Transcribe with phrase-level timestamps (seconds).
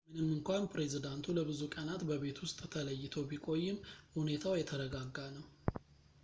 [0.11, 3.77] ምንም እንኳን ፕሬዚዳንቱ ለብዙ ቀናት በቤት ውስጥ ተለይቶ ቢቆይም
[4.17, 5.45] ሁኔታው የተረጋጋ ነው